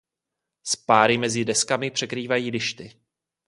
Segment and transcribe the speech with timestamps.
[0.63, 2.93] Spáry mezi deskami překrývají lišty.